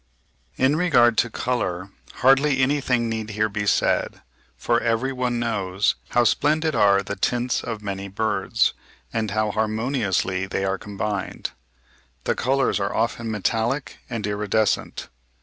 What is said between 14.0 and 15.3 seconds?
and iridescent.